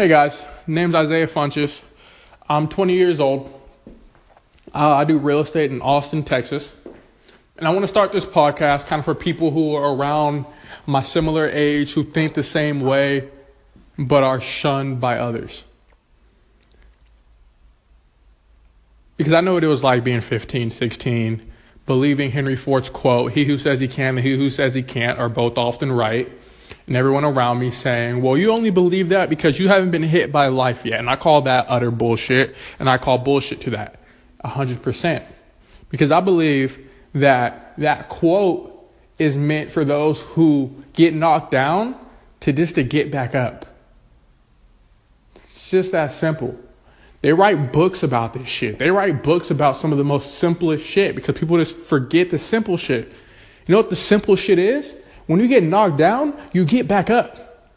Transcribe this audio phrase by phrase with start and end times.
[0.00, 1.82] Hey guys, name's Isaiah Funches.
[2.48, 3.52] I'm 20 years old.
[4.74, 6.72] Uh, I do real estate in Austin, Texas.
[7.58, 10.46] And I want to start this podcast kind of for people who are around
[10.86, 13.28] my similar age, who think the same way,
[13.98, 15.64] but are shunned by others.
[19.18, 21.52] Because I know what it was like being 15, 16,
[21.84, 25.18] believing Henry Ford's quote, he who says he can and he who says he can't
[25.18, 26.32] are both often right
[26.90, 30.32] and everyone around me saying, well, you only believe that because you haven't been hit
[30.32, 30.98] by life yet.
[30.98, 32.56] And I call that utter bullshit.
[32.80, 34.00] And I call bullshit to that
[34.44, 35.24] 100%.
[35.88, 36.84] Because I believe
[37.14, 41.94] that that quote is meant for those who get knocked down
[42.40, 43.66] to just to get back up.
[45.36, 46.58] It's just that simple.
[47.20, 48.80] They write books about this shit.
[48.80, 52.38] They write books about some of the most simplest shit because people just forget the
[52.38, 53.06] simple shit.
[53.68, 54.92] You know what the simple shit is?
[55.30, 57.70] When you get knocked down, you get back up.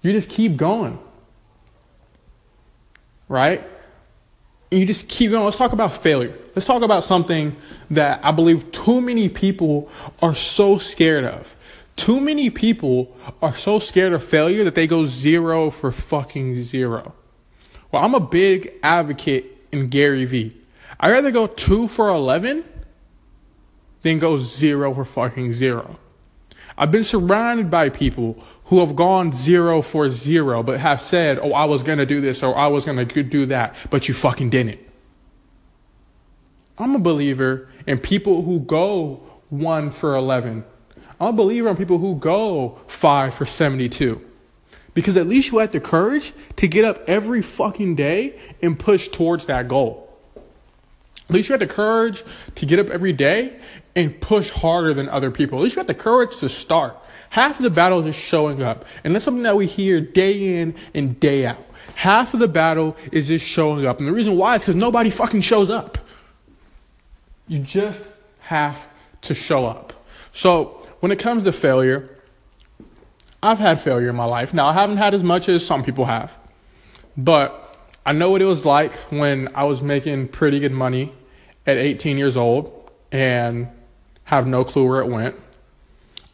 [0.00, 0.98] You just keep going.
[3.28, 3.62] Right?
[4.70, 5.44] And you just keep going.
[5.44, 6.34] Let's talk about failure.
[6.54, 7.54] Let's talk about something
[7.90, 9.90] that I believe too many people
[10.22, 11.54] are so scared of.
[11.96, 17.12] Too many people are so scared of failure that they go zero for fucking zero.
[17.92, 20.56] Well, I'm a big advocate in Gary Vee.
[20.98, 22.64] I'd rather go two for 11
[24.02, 25.98] than go zero for fucking zero.
[26.78, 31.52] I've been surrounded by people who have gone zero for zero, but have said, oh,
[31.52, 34.14] I was going to do this or I was going to do that, but you
[34.14, 34.78] fucking didn't.
[36.78, 40.64] I'm a believer in people who go one for 11.
[41.20, 44.24] I'm a believer in people who go five for 72.
[44.94, 49.08] Because at least you had the courage to get up every fucking day and push
[49.08, 50.07] towards that goal.
[51.28, 53.58] At least you had the courage to get up every day
[53.94, 55.58] and push harder than other people.
[55.58, 56.96] At least you had the courage to start.
[57.30, 58.86] Half of the battle is just showing up.
[59.04, 61.62] And that's something that we hear day in and day out.
[61.96, 63.98] Half of the battle is just showing up.
[63.98, 65.98] And the reason why is because nobody fucking shows up.
[67.46, 68.06] You just
[68.40, 68.88] have
[69.22, 69.92] to show up.
[70.32, 72.08] So when it comes to failure,
[73.42, 74.54] I've had failure in my life.
[74.54, 76.36] Now, I haven't had as much as some people have.
[77.16, 77.76] But
[78.06, 81.12] I know what it was like when I was making pretty good money
[81.68, 83.68] at 18 years old and
[84.24, 85.36] have no clue where it went.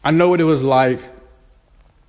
[0.01, 1.01] I know what it was like,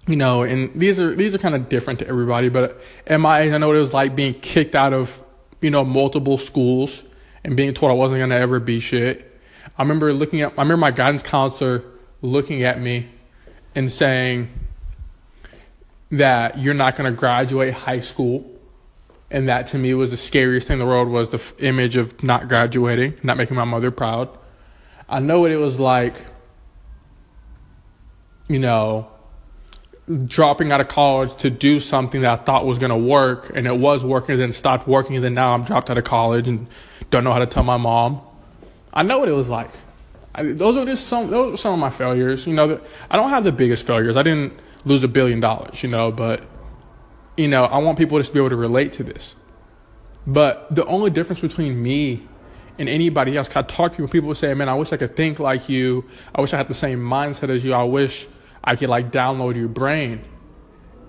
[0.07, 3.41] you know, and these are these are kind of different to everybody, but at my
[3.41, 5.21] age, I know what it was like being kicked out of,
[5.61, 7.03] you know, multiple schools
[7.43, 9.41] and being told I wasn't gonna ever be shit.
[9.77, 11.83] I remember looking at I remember my guidance counselor
[12.23, 13.09] looking at me
[13.75, 14.51] and saying
[16.13, 18.56] that you're not gonna graduate high school
[19.31, 21.97] and that to me was the scariest thing in the world was the f- image
[21.97, 24.29] of not graduating, not making my mother proud.
[25.09, 26.15] I know what it was like,
[28.49, 29.09] you know,
[30.27, 33.67] dropping out of college to do something that I thought was going to work, and
[33.67, 36.47] it was working, and then stopped working, and then now I'm dropped out of college
[36.47, 36.67] and
[37.11, 38.21] don't know how to tell my mom.
[38.93, 39.71] I know what it was like.
[40.35, 41.31] I, those are just some.
[41.31, 42.47] Those are some of my failures.
[42.47, 44.17] You know, the, I don't have the biggest failures.
[44.17, 44.53] I didn't
[44.85, 45.83] lose a billion dollars.
[45.83, 46.43] You know, but
[47.37, 49.35] you know, I want people to be able to relate to this.
[50.27, 52.27] But the only difference between me
[52.79, 55.39] and anybody else, I talk to people, people say, man, I wish I could think
[55.39, 56.05] like you.
[56.35, 57.73] I wish I had the same mindset as you.
[57.73, 58.27] I wish
[58.65, 60.25] I could like download your brain.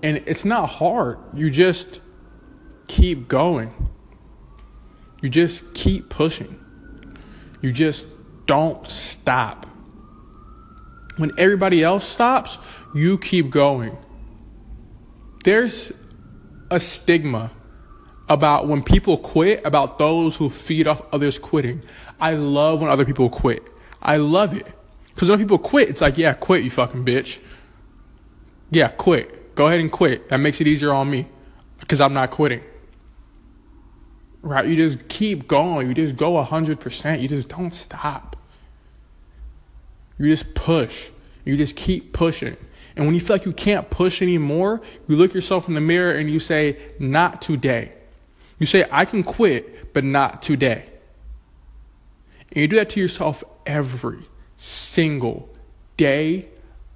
[0.02, 1.18] And it's not hard.
[1.34, 2.00] You just
[2.86, 3.74] keep going.
[5.20, 6.64] You just keep pushing.
[7.60, 8.06] You just
[8.46, 9.66] don't stop.
[11.16, 12.58] When everybody else stops,
[12.94, 13.98] you keep going.
[15.42, 15.92] There's
[16.70, 17.50] a stigma
[18.28, 21.82] about when people quit, about those who feed off others quitting.
[22.20, 23.62] I love when other people quit.
[24.02, 24.66] I love it.
[25.14, 27.40] Because when people quit, it's like, yeah, quit, you fucking bitch.
[28.70, 29.54] Yeah, quit.
[29.54, 30.28] Go ahead and quit.
[30.28, 31.26] That makes it easier on me.
[31.80, 32.60] Because I'm not quitting.
[34.42, 34.66] Right?
[34.66, 35.88] You just keep going.
[35.88, 37.20] You just go 100%.
[37.20, 38.36] You just don't stop.
[40.18, 41.10] You just push.
[41.44, 42.56] You just keep pushing.
[42.98, 46.10] And when you feel like you can't push anymore, you look yourself in the mirror
[46.10, 47.92] and you say, Not today.
[48.58, 50.84] You say, I can quit, but not today.
[52.50, 54.24] And you do that to yourself every
[54.56, 55.48] single
[55.96, 56.48] day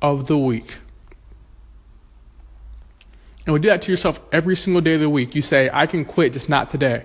[0.02, 0.74] of the week.
[3.46, 5.36] And we do that to yourself every single day of the week.
[5.36, 7.04] You say, I can quit, just not today.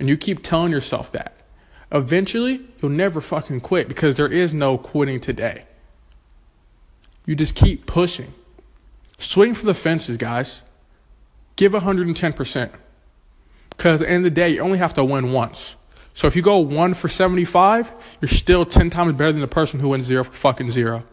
[0.00, 1.36] And you keep telling yourself that.
[1.92, 5.64] Eventually, you'll never fucking quit because there is no quitting today.
[7.26, 8.32] You just keep pushing.
[9.18, 10.62] Swing for the fences, guys.
[11.56, 12.70] Give 110%.
[13.70, 15.74] Because at the end of the day, you only have to win once.
[16.14, 19.80] So if you go one for 75, you're still 10 times better than the person
[19.80, 21.04] who went zero for fucking zero.